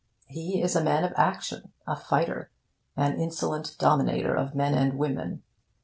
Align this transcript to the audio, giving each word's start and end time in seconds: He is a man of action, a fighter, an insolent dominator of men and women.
He 0.25 0.59
is 0.63 0.75
a 0.75 0.83
man 0.83 1.03
of 1.03 1.13
action, 1.15 1.73
a 1.85 1.95
fighter, 1.95 2.49
an 2.97 3.19
insolent 3.19 3.75
dominator 3.77 4.35
of 4.35 4.55
men 4.55 4.73
and 4.73 4.97
women. 4.97 5.43